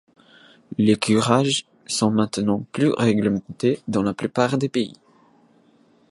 Les 0.79 0.95
curages 0.97 1.67
sont 1.85 2.09
maintenant 2.09 2.65
plus 2.71 2.87
réglementés, 2.89 3.81
dans 3.87 4.01
la 4.01 4.15
plupart 4.15 4.57
des 4.57 4.67
pays. 4.67 4.93